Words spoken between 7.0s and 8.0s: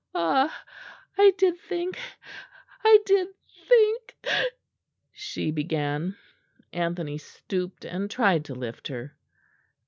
stooped